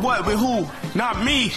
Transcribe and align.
What 0.00 0.26
with 0.26 0.38
who? 0.38 0.66
Not 0.94 1.24
me. 1.24 1.52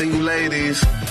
See 0.00 0.06
you 0.06 0.22
ladies. 0.22 1.09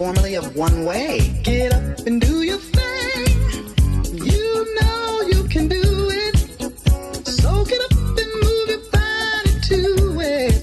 Formerly 0.00 0.34
of 0.34 0.56
One 0.56 0.86
Way. 0.86 1.30
Get 1.42 1.74
up 1.74 2.06
and 2.06 2.22
do 2.22 2.40
your 2.42 2.56
thing. 2.56 3.26
You 4.14 4.74
know 4.80 5.20
you 5.28 5.44
can 5.44 5.68
do 5.68 5.82
it. 6.24 6.36
So 7.26 7.66
get 7.66 7.80
up 7.84 7.98
and 8.22 8.32
move 8.46 8.66
your 8.72 8.84
body 8.96 9.52
to 9.68 9.80
it. 10.22 10.54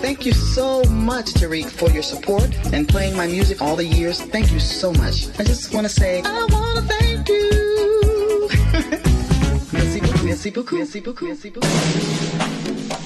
Thank 0.00 0.24
you 0.24 0.32
so 0.32 0.82
much, 0.84 1.26
Tariq, 1.34 1.68
for 1.68 1.90
your 1.90 2.02
support 2.02 2.48
and 2.72 2.88
playing 2.88 3.14
my 3.14 3.26
music 3.26 3.60
all 3.60 3.76
the 3.76 3.84
years. 3.84 4.22
Thank 4.22 4.50
you 4.50 4.60
so 4.60 4.94
much. 4.94 5.28
I 5.38 5.44
just 5.44 5.74
want 5.74 5.86
to 5.86 5.92
say, 5.92 6.22
I 6.24 6.46
want 6.46 6.78
to 6.78 6.84
thank 6.94 7.28
you. 7.28 8.48
merci 9.74 10.00
beaucoup, 10.00 10.24
merci 10.24 10.50
beaucoup, 10.50 10.76
merci 10.78 11.00
beaucoup, 11.00 11.26
merci 11.26 11.50
beaucoup. 11.50 12.99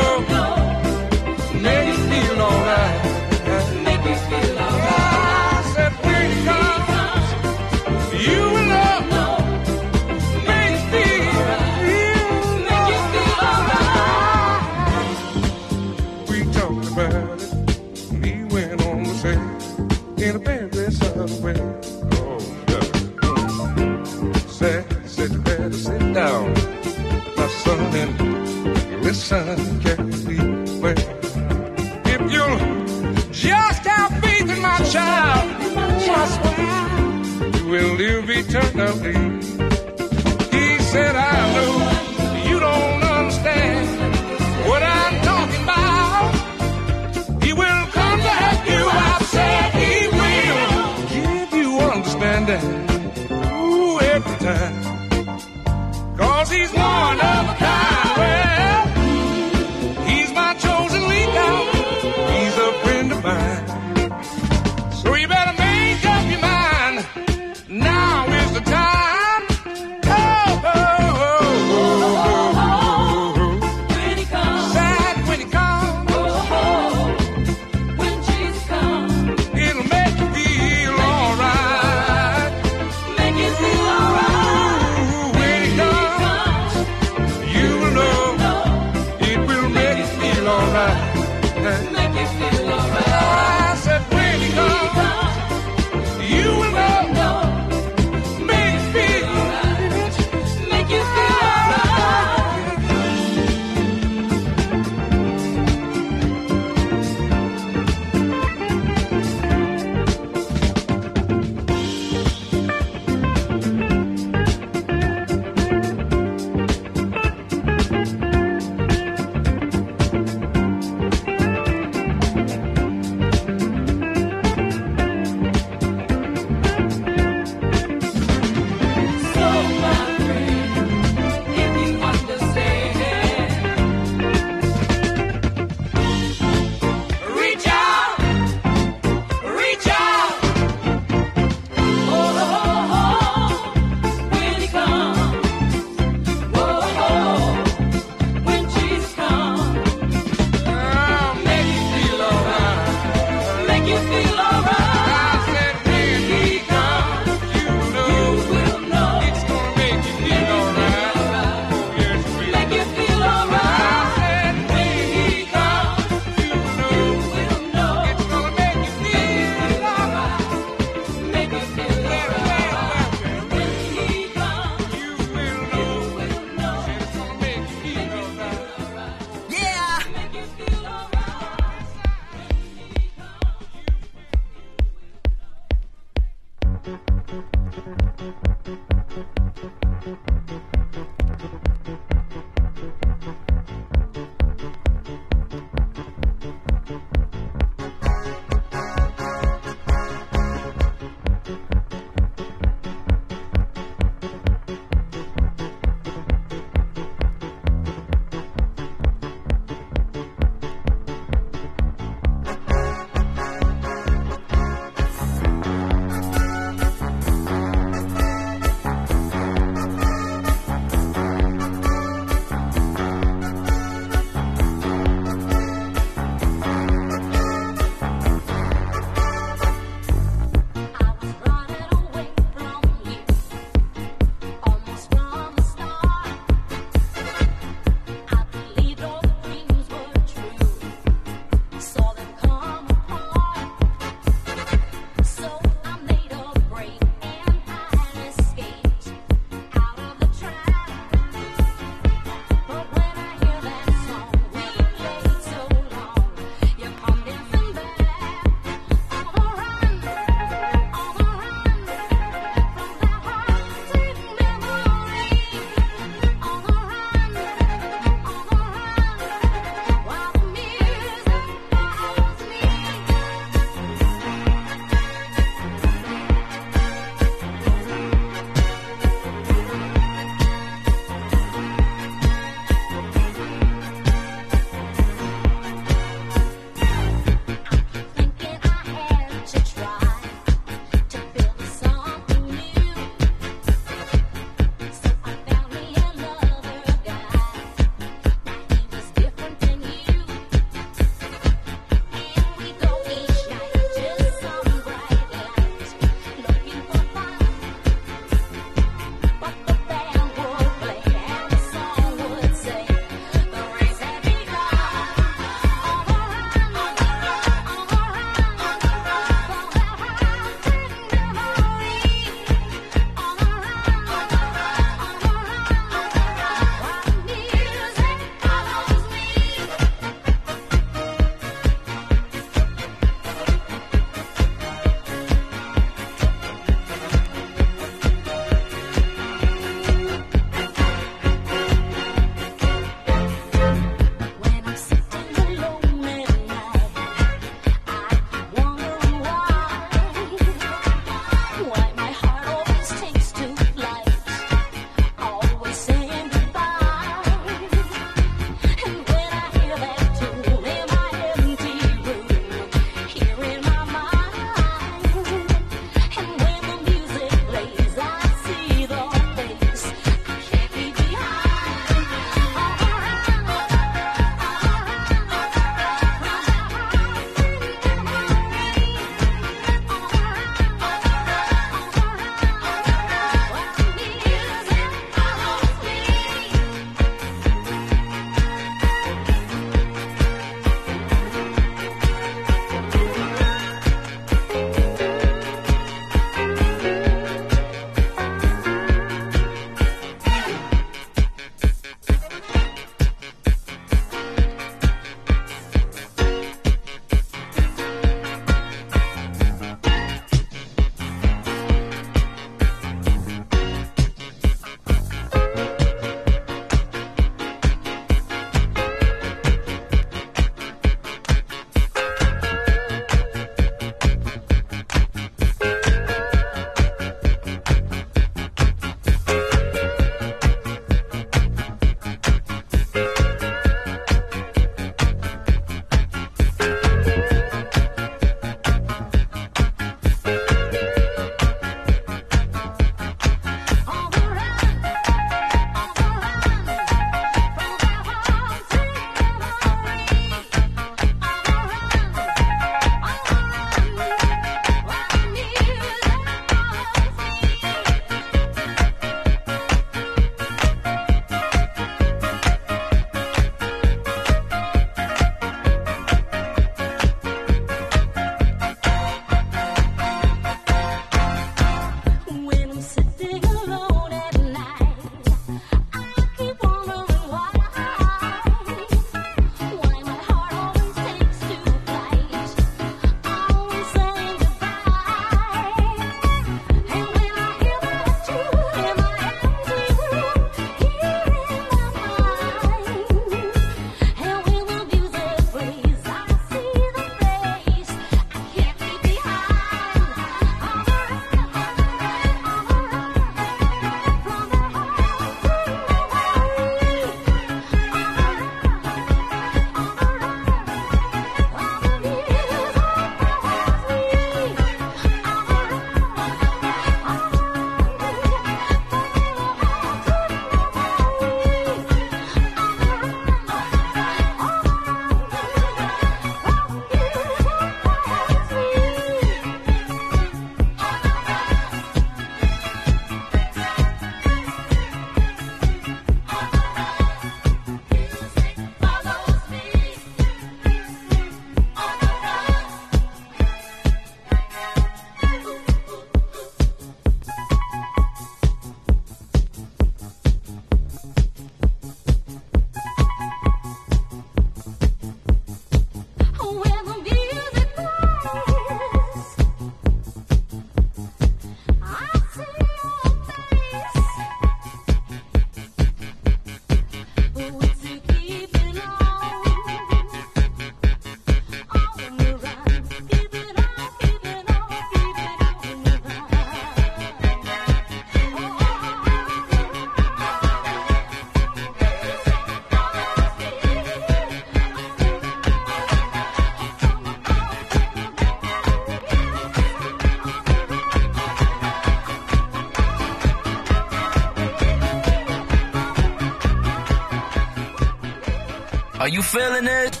feeling 599.30 599.68
it. 599.68 600.00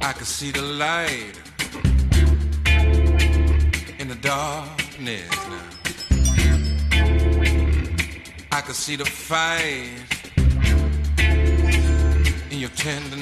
I 0.00 0.12
can 0.12 0.24
see 0.24 0.52
the 0.52 0.62
light 0.62 1.34
in 3.98 4.06
the 4.06 4.14
darkness 4.20 5.30
now. 5.52 5.68
I 8.52 8.60
can 8.60 8.74
see 8.74 8.94
the 8.94 9.04
fight 9.04 9.90
in 12.52 12.58
your 12.60 12.70
tenderness. 12.70 13.17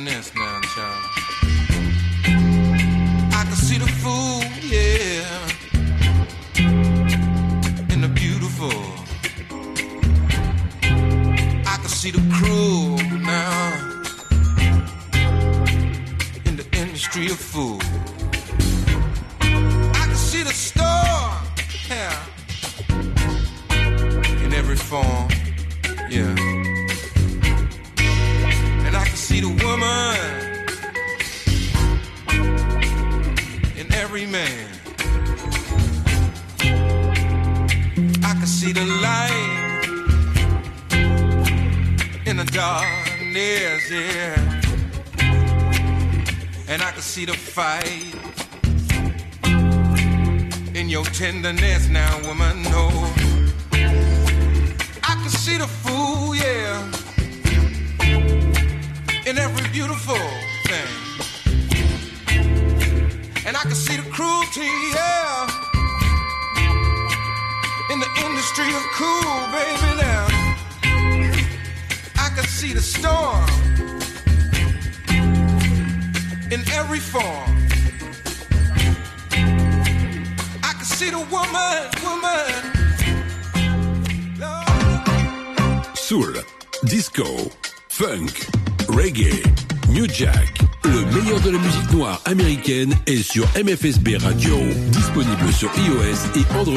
et 93.07 93.23
sur 93.23 93.47
MFSB 93.57 94.17
Radio, 94.19 94.59
disponible 94.91 95.53
sur 95.53 95.71
iOS 95.79 96.39
et 96.39 96.59
Android. 96.59 96.77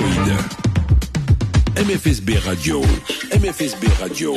MFSB 1.75 2.37
Radio, 2.37 2.81
MFSB 3.33 3.85
Radio. 3.99 4.35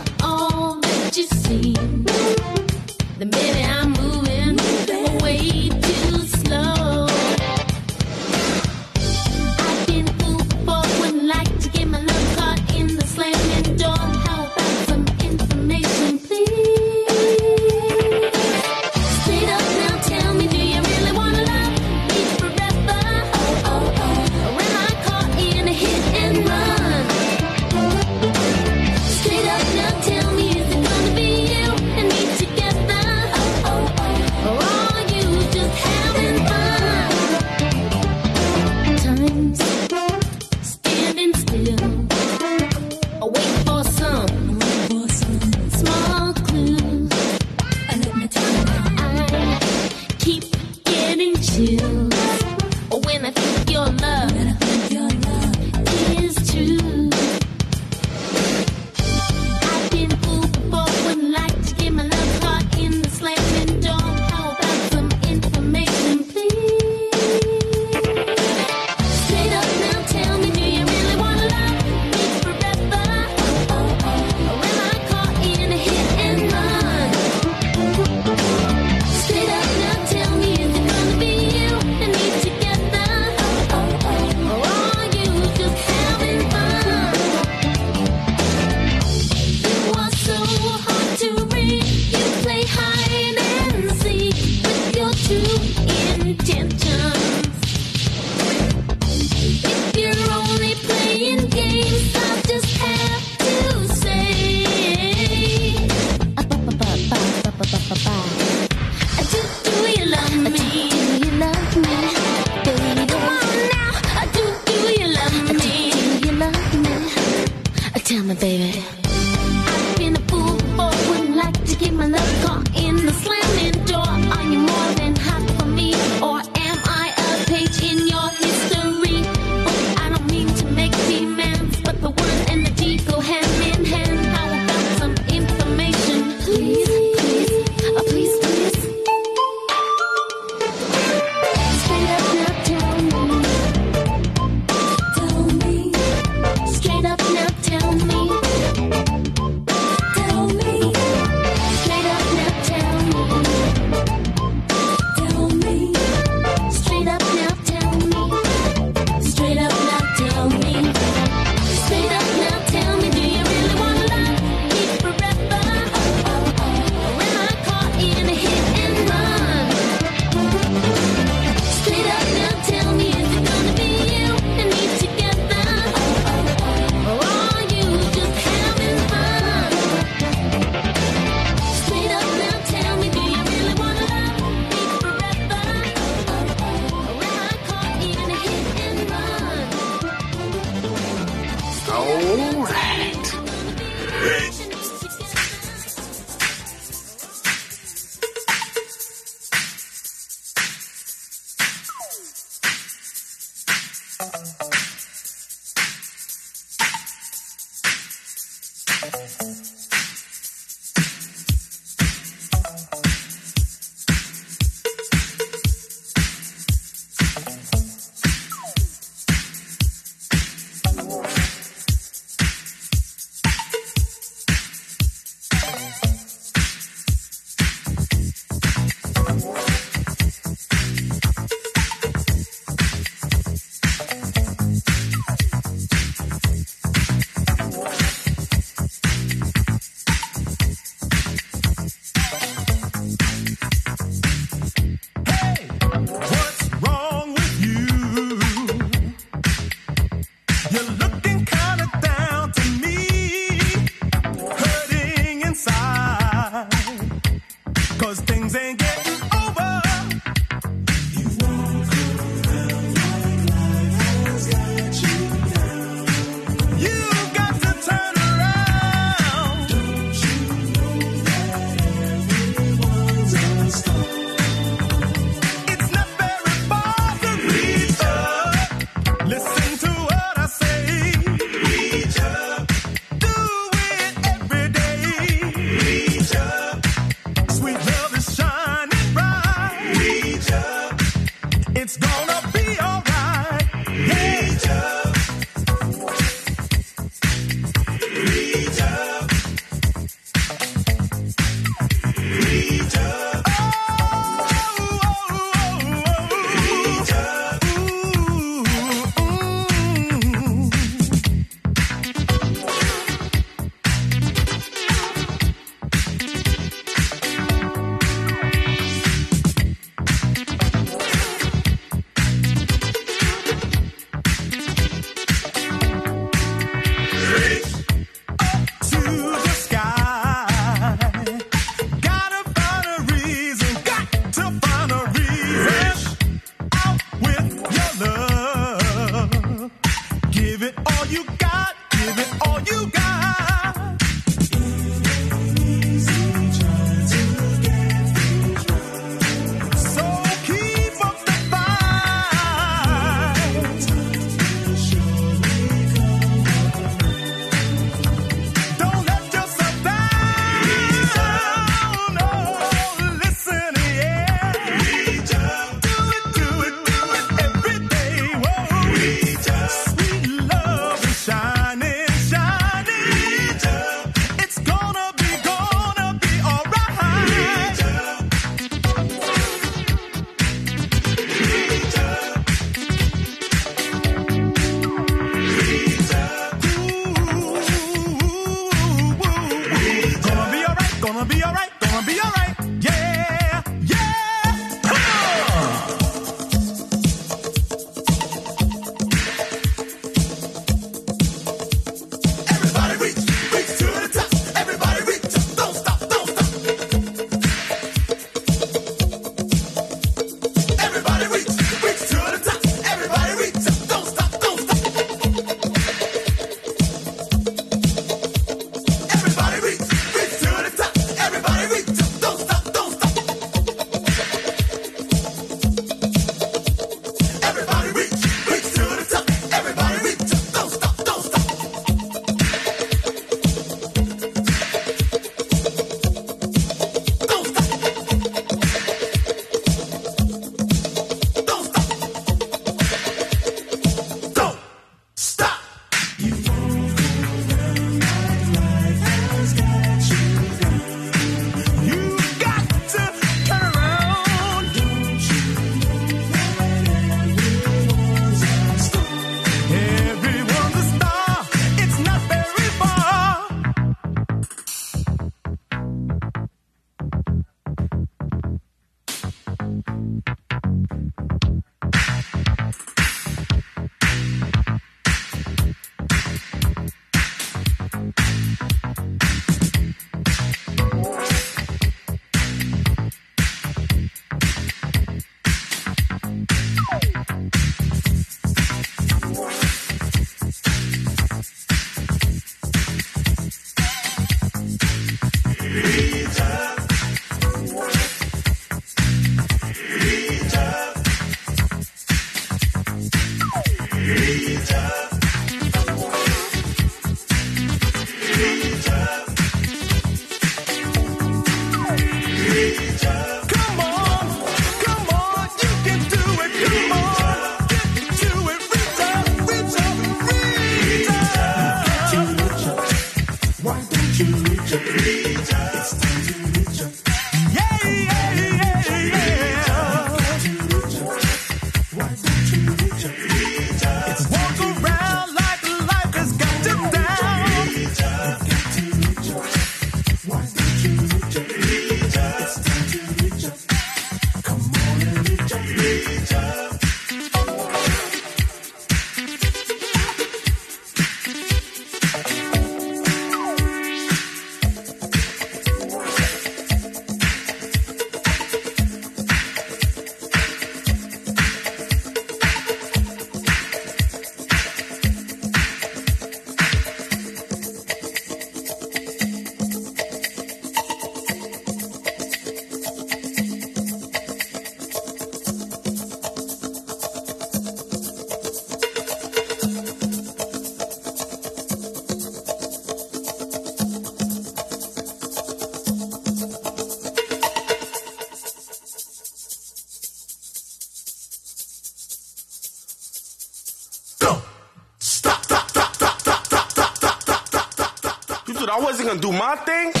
I 598.71 598.79
wasn't 598.79 599.09
gonna 599.09 599.19
do 599.19 599.33
my 599.33 599.57
thing? 599.57 600.00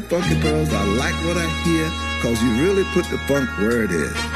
the 0.00 0.08
funky 0.08 0.40
pearls. 0.40 0.72
I 0.72 0.84
like 0.84 1.14
what 1.26 1.36
I 1.36 1.46
hear, 1.64 1.88
cause 2.22 2.40
you 2.42 2.62
really 2.62 2.84
put 2.94 3.04
the 3.06 3.18
funk 3.26 3.48
where 3.58 3.82
it 3.82 3.90
is. 3.90 4.27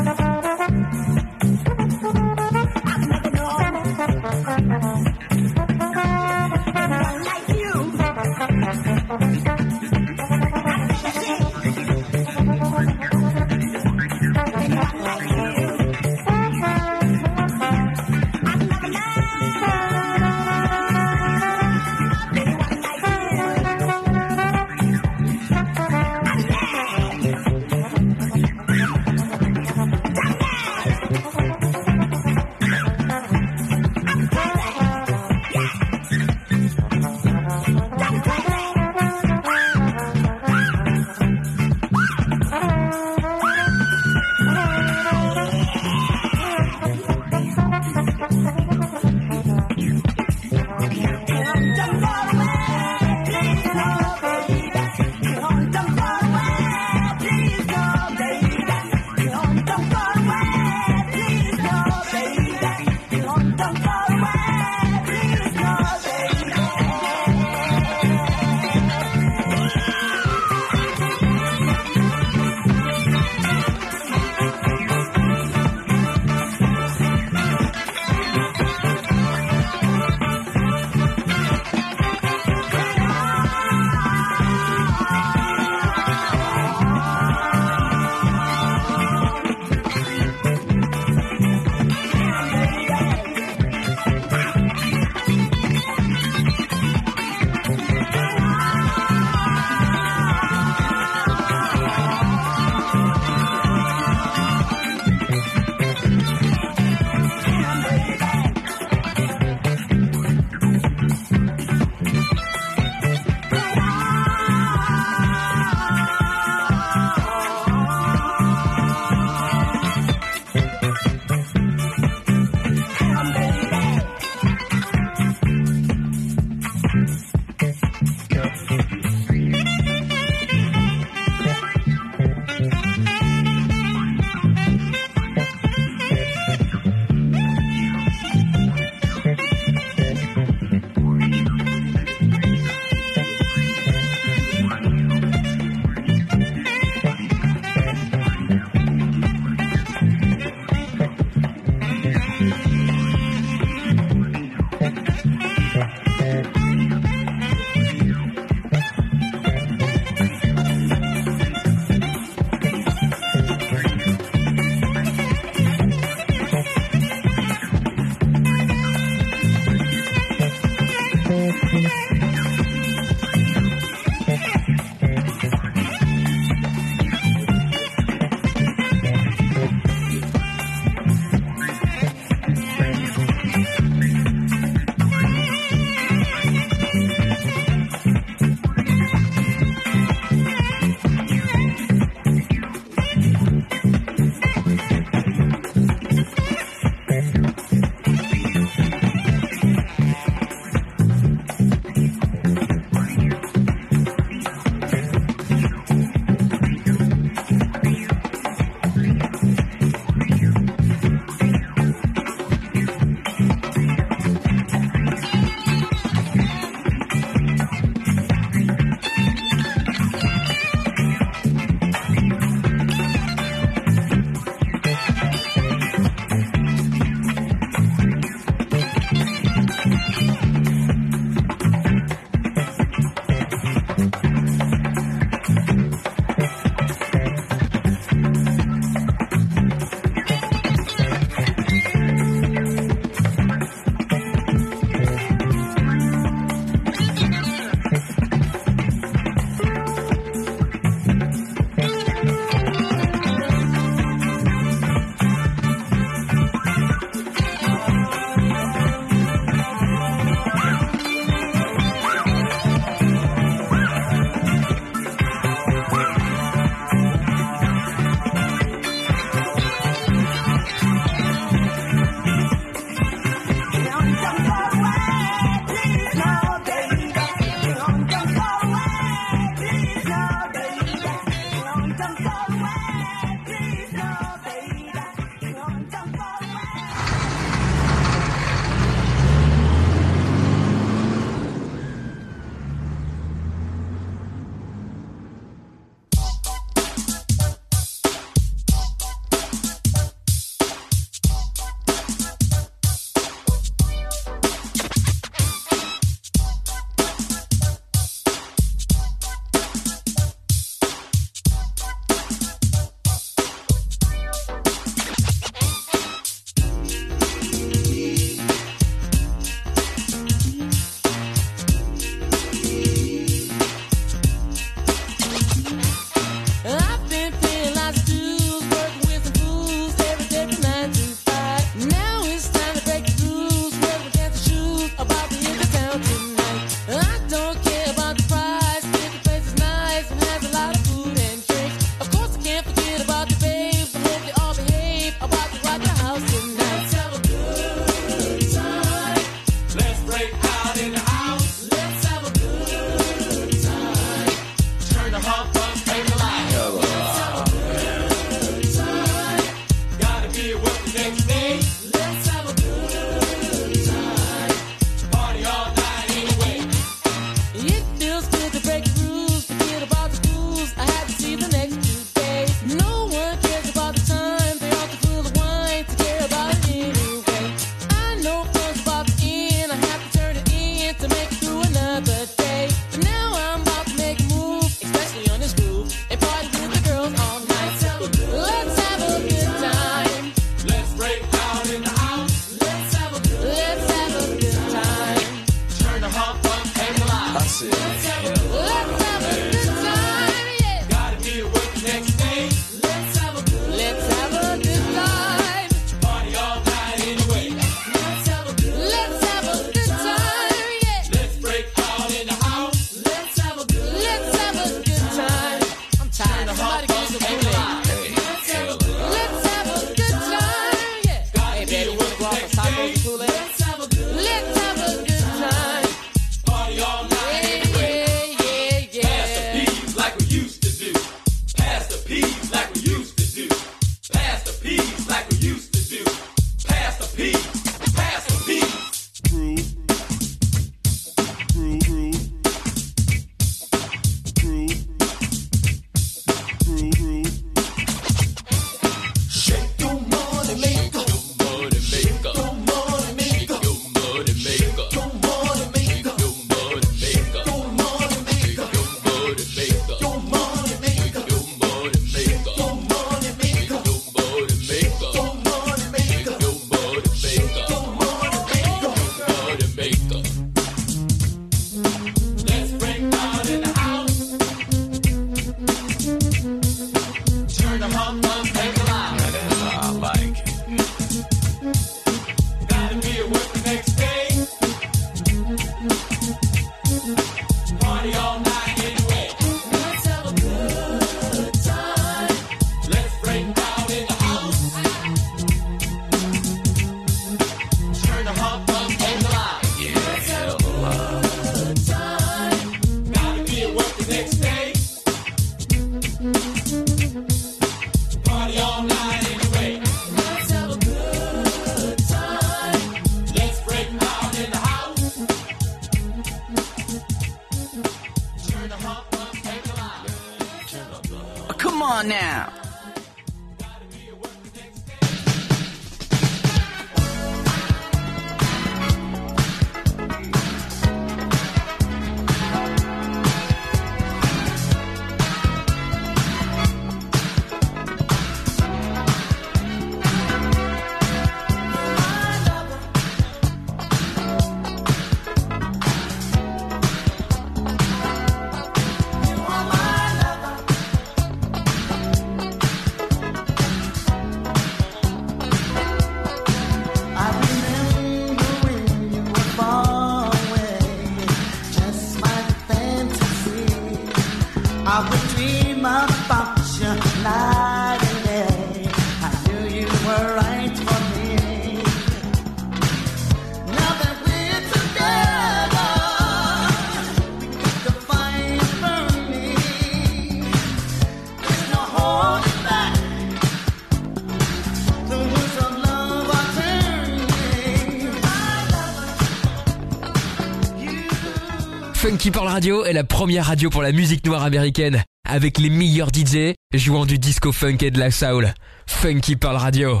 radio 592.56 592.86
est 592.86 592.94
la 592.94 593.04
première 593.04 593.44
radio 593.44 593.68
pour 593.68 593.82
la 593.82 593.92
musique 593.92 594.24
noire 594.24 594.42
américaine, 594.42 595.02
avec 595.28 595.58
les 595.58 595.68
meilleurs 595.68 596.08
DJ 596.08 596.54
jouant 596.72 597.04
du 597.04 597.18
disco 597.18 597.52
funk 597.52 597.76
et 597.82 597.90
de 597.90 597.98
la 597.98 598.10
soul. 598.10 598.54
Funky 598.86 599.36
Pearl 599.36 599.56
Radio. 599.56 600.00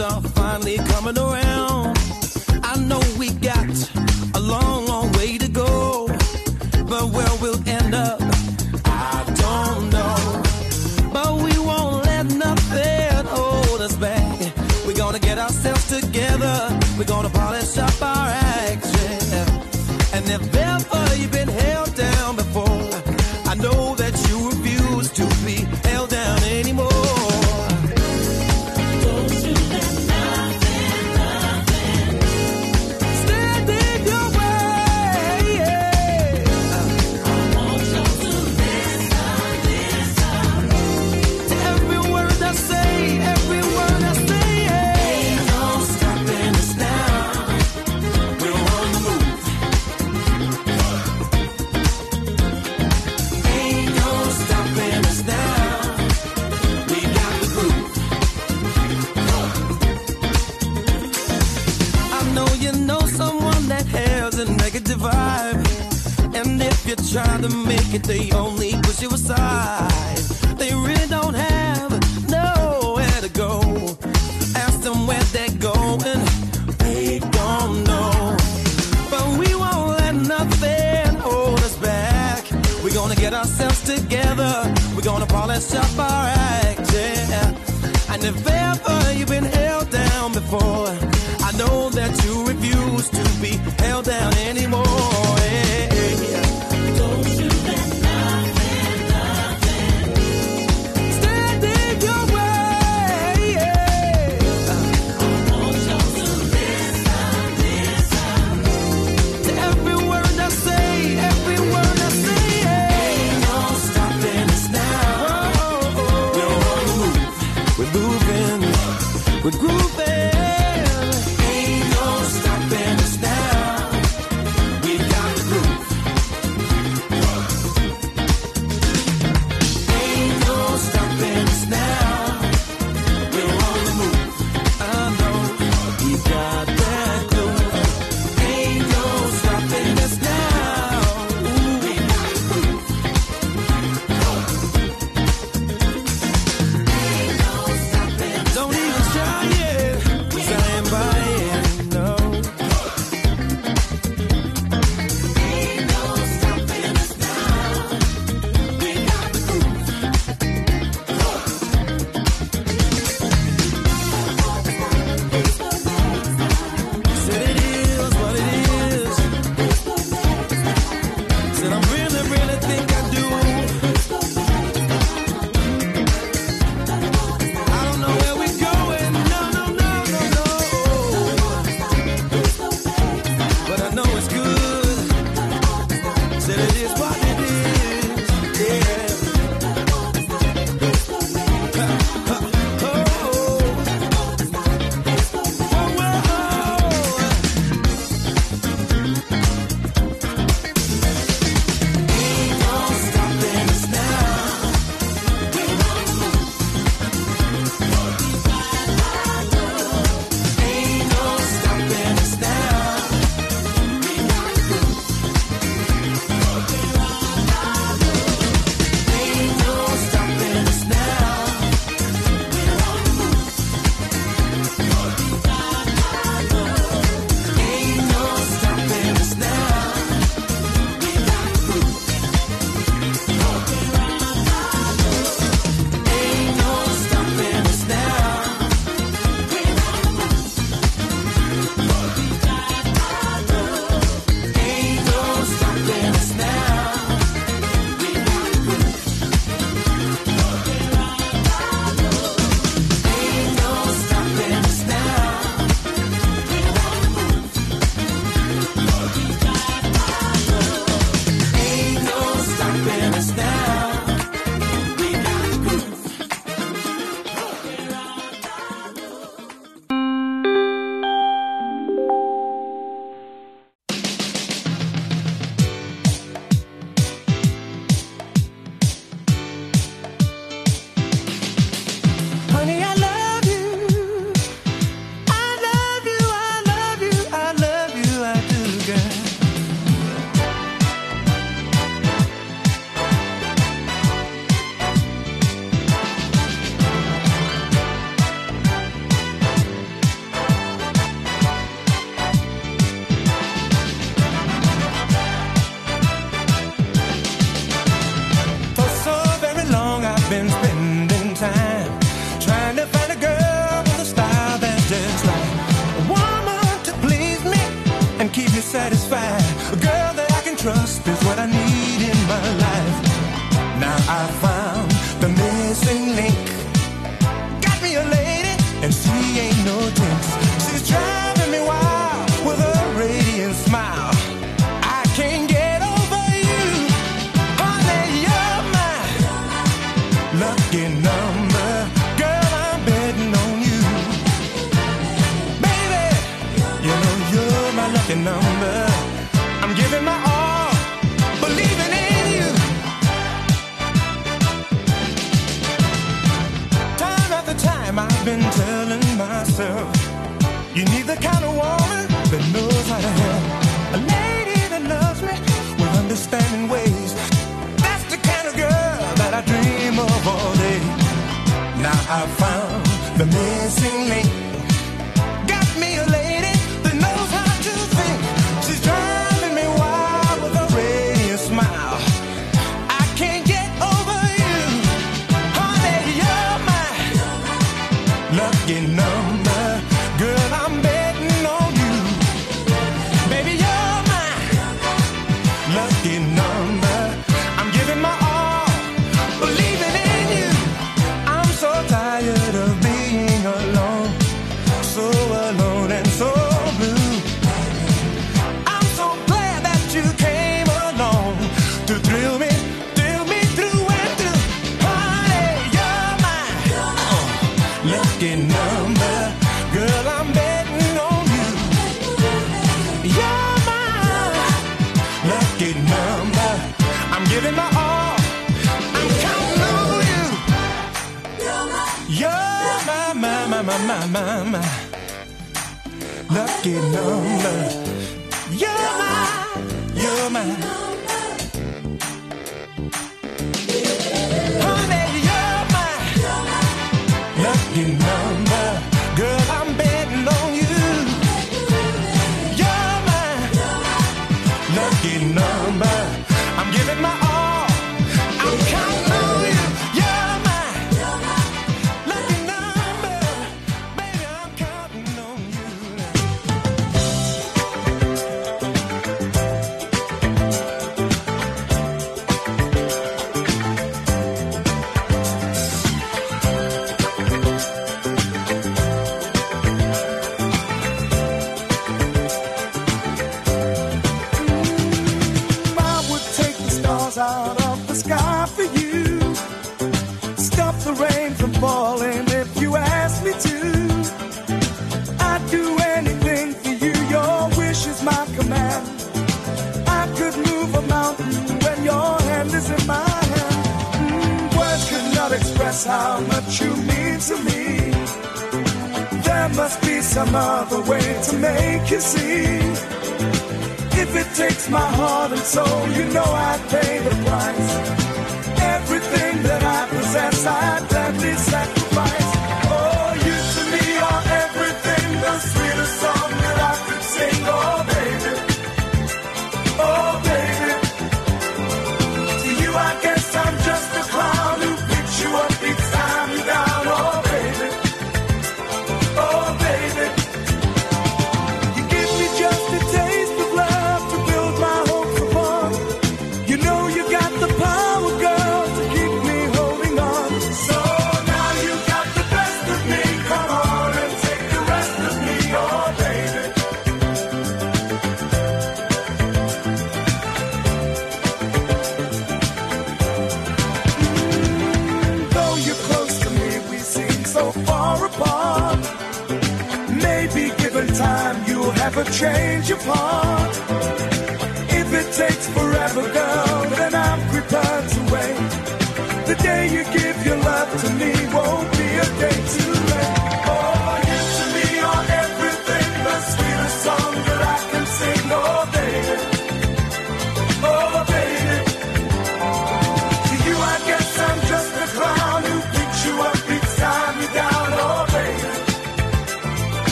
Are 0.00 0.20
finally 0.20 0.76
coming 0.76 1.18
around. 1.18 1.57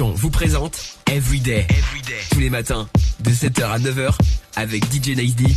Vous 0.00 0.30
présente 0.30 0.96
Everyday. 1.06 1.66
Tous 2.30 2.40
les 2.40 2.48
matins, 2.48 2.88
de 3.20 3.30
7h 3.30 3.64
à 3.64 3.78
9h, 3.78 4.16
avec 4.56 4.84
DJ 4.86 5.08
Nightly 5.10 5.54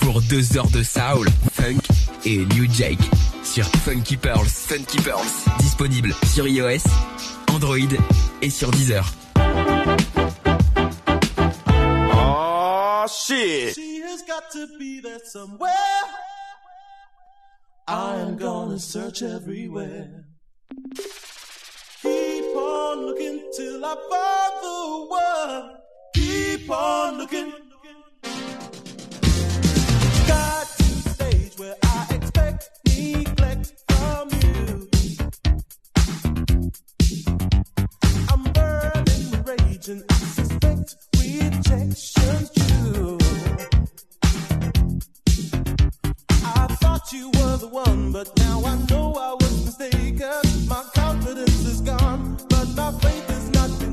pour 0.00 0.20
2 0.22 0.56
heures 0.56 0.68
de 0.70 0.82
soul, 0.82 1.28
funk 1.52 1.78
et 2.24 2.38
new 2.38 2.66
jake 2.72 2.98
sur 3.44 3.64
Funky 3.84 4.16
Pearls. 4.16 4.48
Funky 4.48 4.98
Pearls. 4.98 5.30
Disponible 5.60 6.12
sur 6.34 6.48
iOS, 6.48 6.82
Android 7.52 7.76
et 8.42 8.50
sur 8.50 8.72
Deezer. 8.72 9.04
Oh 12.12 13.04
shit! 13.08 13.74
She 13.74 14.02
has 14.02 14.24
got 14.26 14.50
to 14.52 14.66
be 14.80 15.00
there 15.00 15.20
somewhere. 15.24 15.70
I 17.86 18.34
gonna 18.36 18.80
search 18.80 19.22
everywhere. 19.22 20.24
on 22.86 23.06
looking 23.06 23.42
till 23.56 23.84
I 23.84 23.94
find 24.10 24.54
the 24.64 24.78
one. 25.20 25.76
Keep 26.14 26.70
on 26.70 27.18
looking. 27.18 27.52
Got 30.28 30.66
to 30.78 30.88
the 31.02 31.10
stage 31.16 31.58
where 31.58 31.76
I 31.82 32.06
expect 32.10 32.70
neglect 32.86 33.72
from 33.88 34.28
you. 34.42 34.88
I'm 38.30 38.42
burning 38.56 39.24
with 39.32 39.48
rage 39.48 39.88
and 39.88 40.04
I 40.08 40.14
suspect 40.38 40.96
rejection's 41.18 42.50
true. 42.60 43.18
I 46.60 46.66
thought 46.80 47.12
you 47.12 47.30
were 47.30 47.56
the 47.56 47.68
one, 47.68 48.12
but 48.12 48.28
now 48.38 48.62
I 48.64 48.76
know 48.90 49.14
I 49.28 49.32
was 49.40 49.64
mistaken. 49.64 50.68
My 50.68 50.84
confidence 50.94 51.64
is 51.64 51.80
gone 51.80 52.15
my 52.76 52.92
faith 52.92 53.30
is 53.30 53.50
not. 53.52 53.85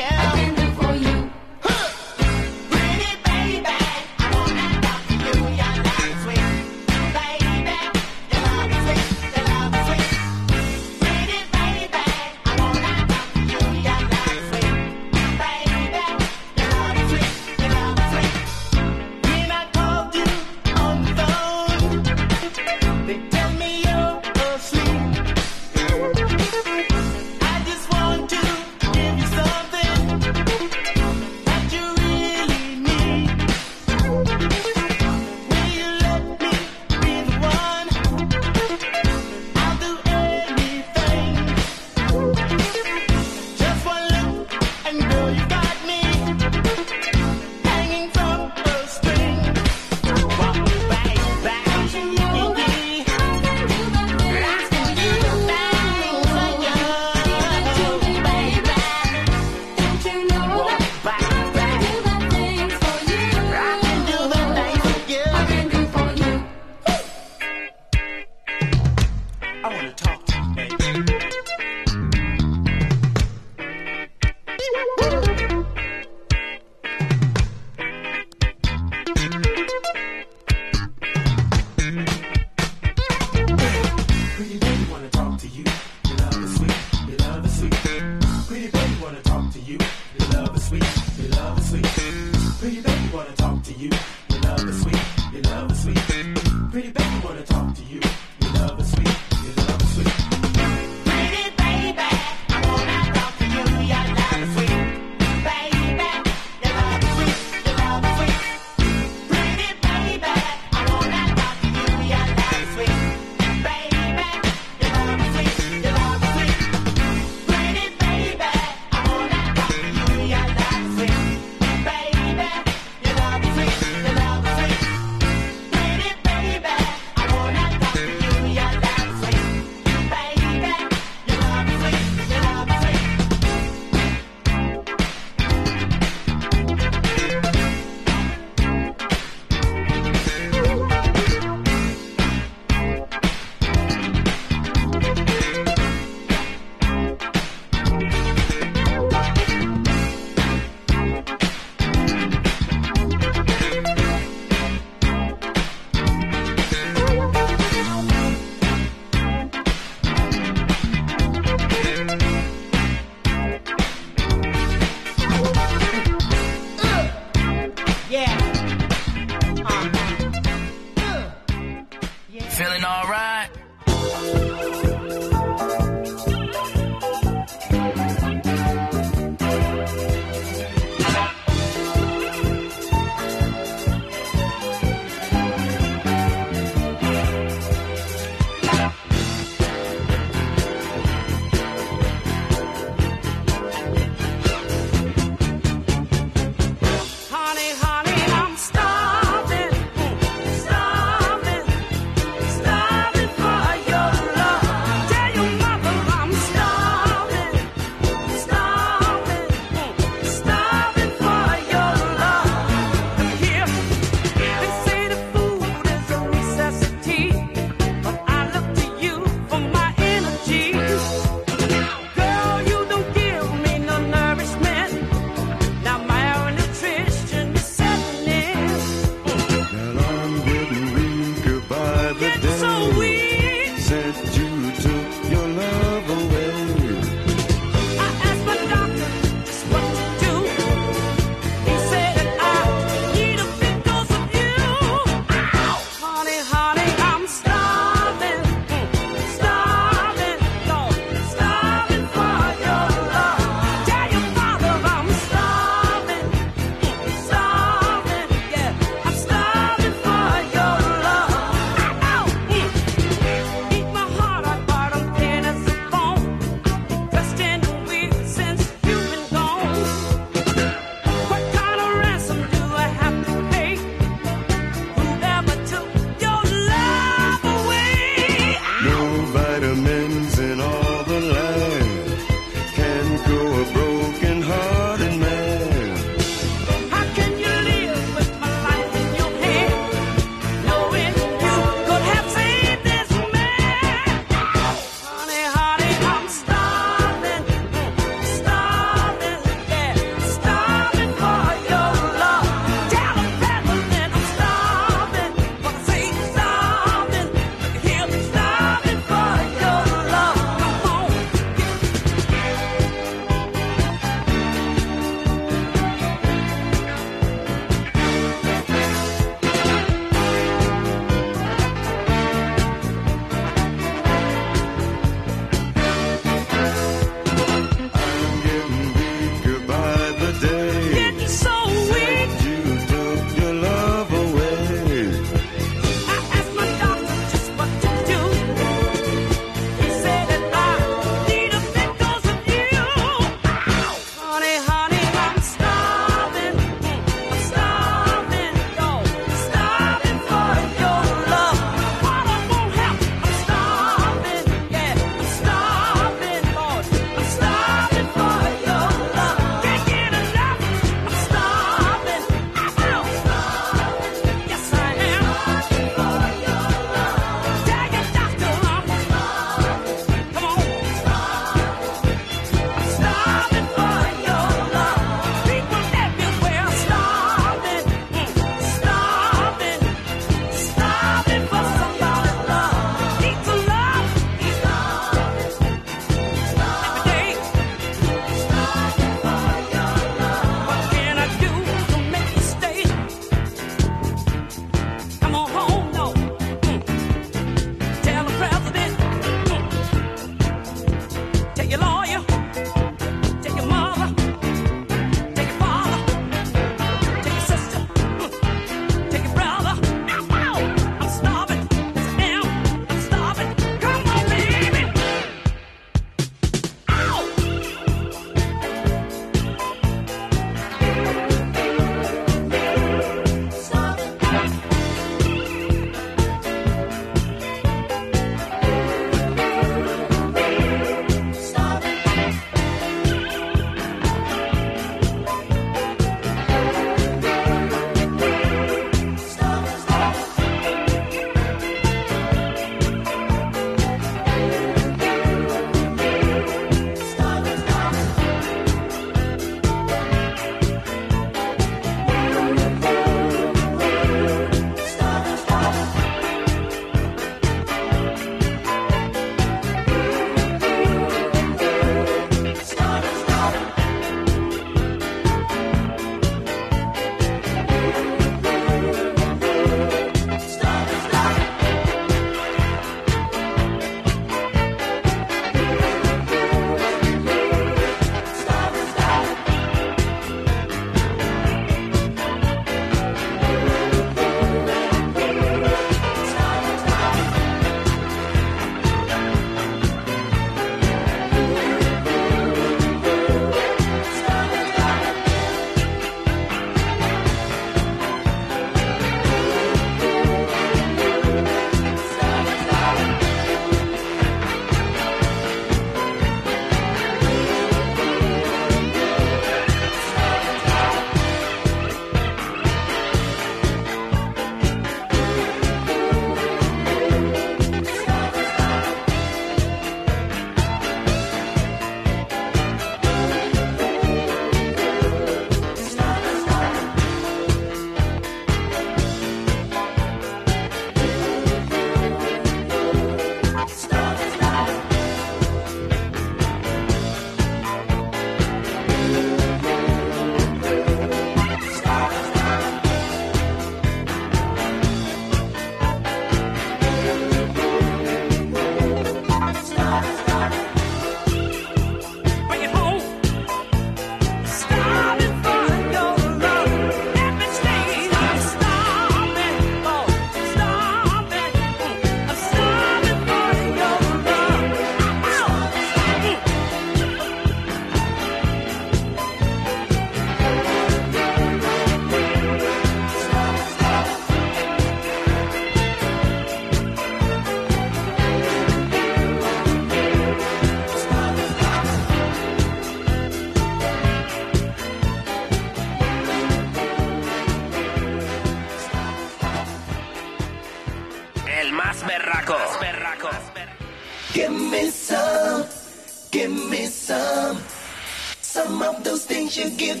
You 599.61 599.69
give 599.69 600.00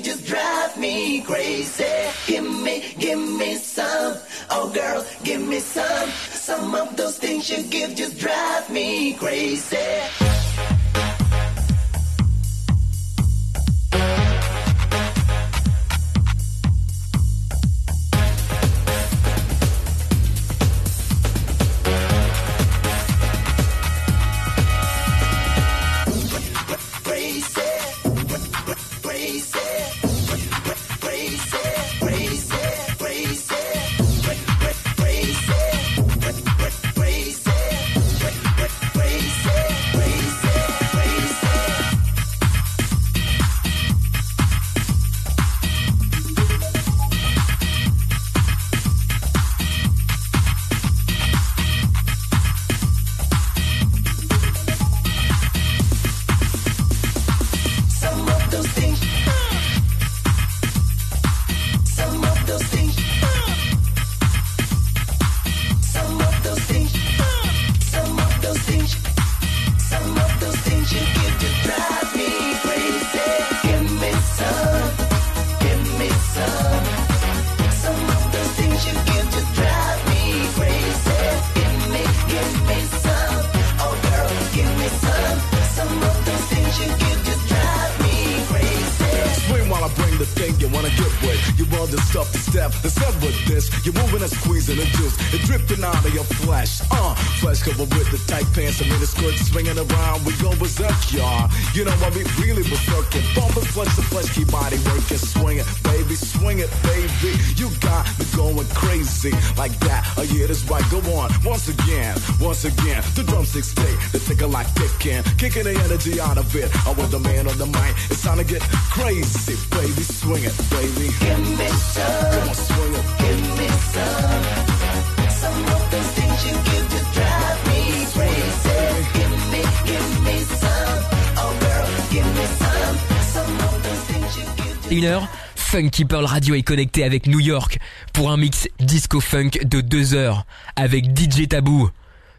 21h, 134.91 135.25
Funky 135.55 136.03
Pearl 136.03 136.25
Radio 136.25 136.53
est 136.53 136.63
connecté 136.63 137.05
avec 137.05 137.25
New 137.25 137.39
York 137.39 137.79
pour 138.11 138.29
un 138.29 138.35
mix 138.35 138.67
disco-funk 138.81 139.51
de 139.63 139.79
2 139.79 140.15
heures 140.15 140.45
avec 140.75 141.17
DJ 141.17 141.47
Tabou. 141.47 141.89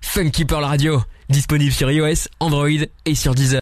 Funky 0.02 0.44
Pearl 0.44 0.64
Radio, 0.64 1.02
disponible 1.30 1.72
sur 1.72 1.90
iOS, 1.90 2.28
Android 2.40 2.68
et 3.06 3.14
sur 3.14 3.34
Deezer. 3.34 3.61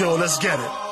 Let's 0.00 0.38
get 0.38 0.58
it. 0.58 0.89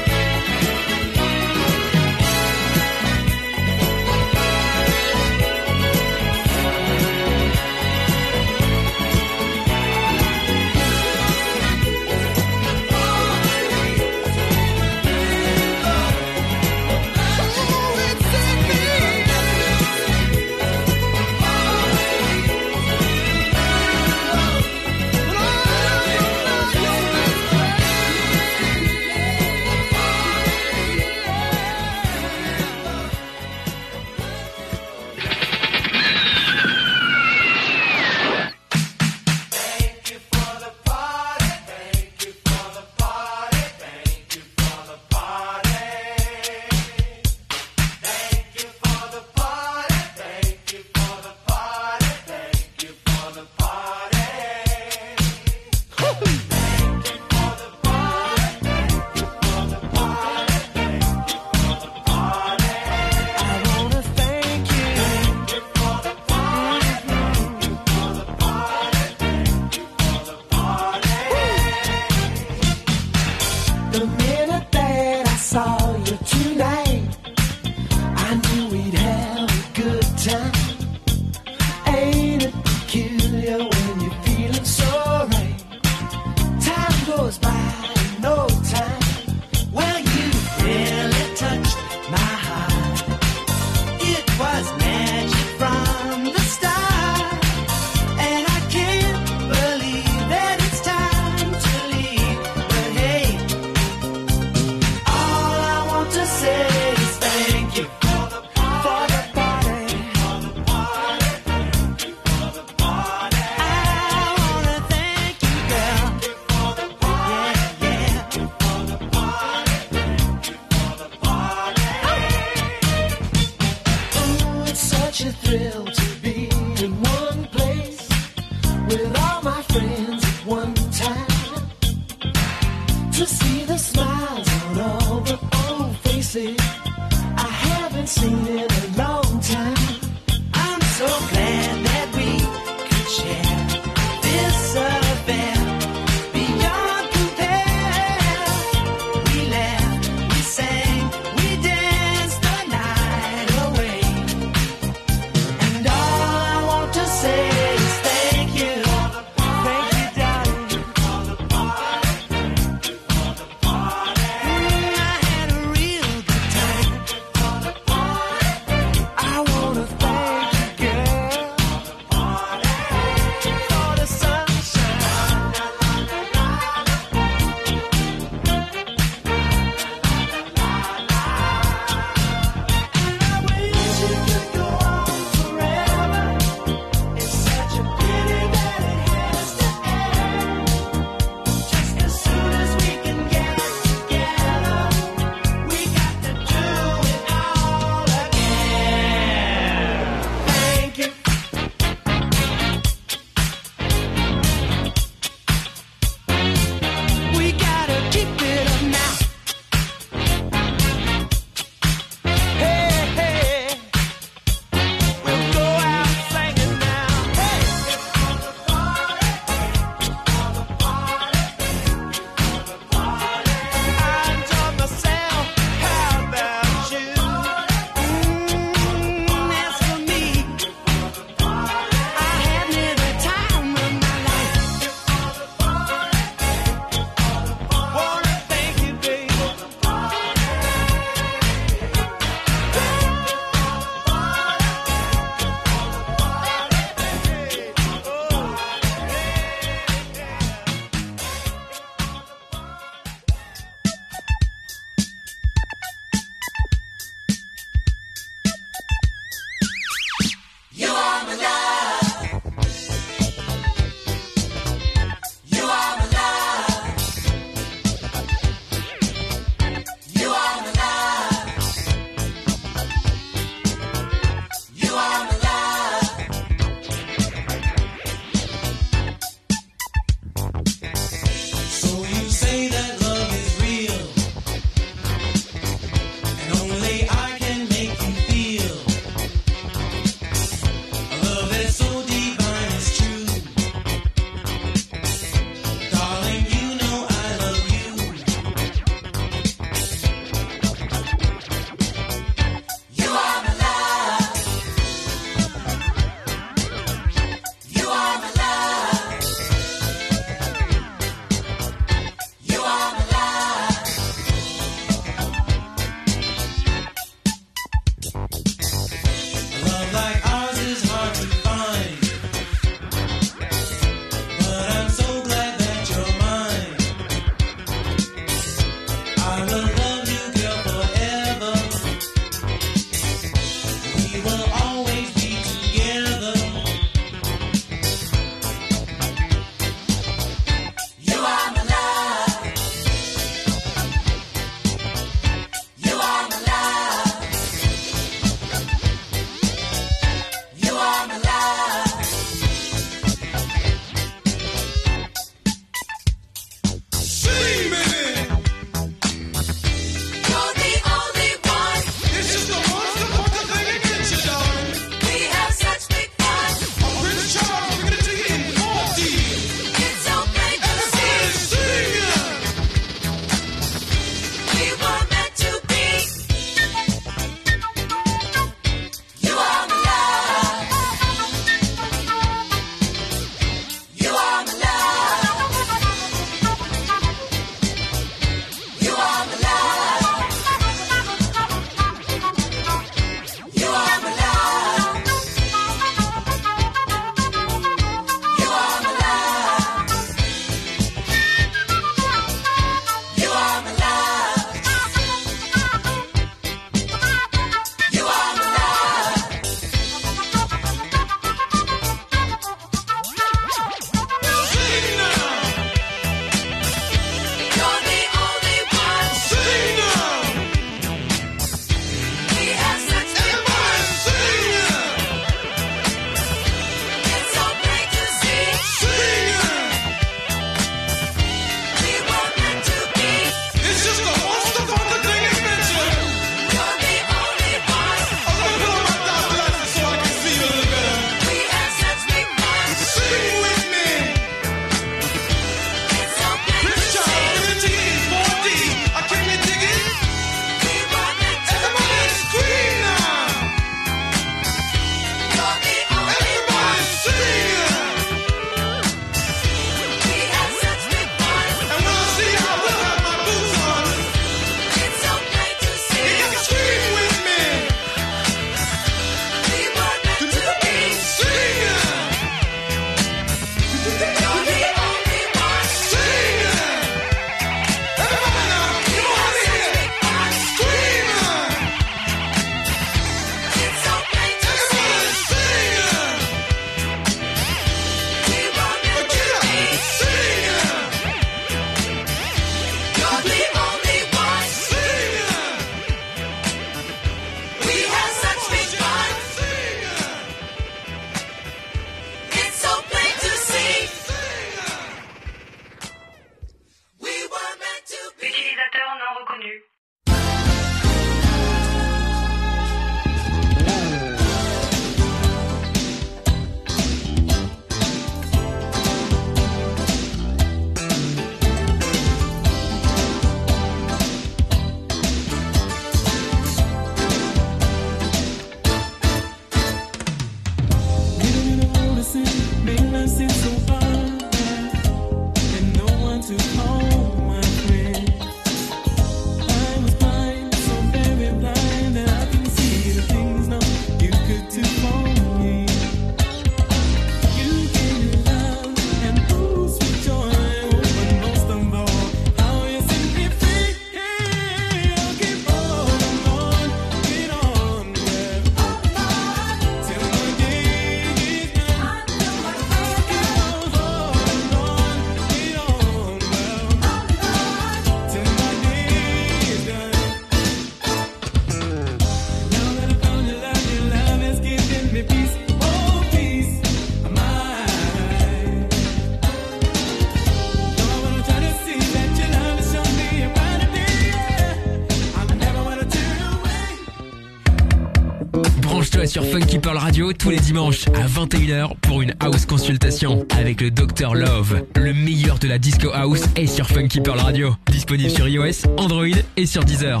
Sur 589.10 589.24
Funky 589.24 589.58
Pearl 589.58 589.76
Radio 589.76 590.12
tous 590.12 590.30
les 590.30 590.38
dimanches 590.38 590.86
à 590.94 591.04
21h 591.08 591.72
pour 591.80 592.00
une 592.00 592.14
house 592.20 592.46
consultation 592.46 593.26
avec 593.36 593.60
le 593.60 593.72
Dr 593.72 594.14
Love. 594.14 594.62
Le 594.76 594.92
meilleur 594.92 595.40
de 595.40 595.48
la 595.48 595.58
disco 595.58 595.90
house 595.92 596.22
est 596.36 596.46
sur 596.46 596.68
Funky 596.68 597.00
Pearl 597.00 597.18
Radio. 597.18 597.56
Disponible 597.72 598.10
sur 598.10 598.28
iOS, 598.28 598.68
Android 598.76 599.06
et 599.36 599.46
sur 599.46 599.64
Deezer. 599.64 600.00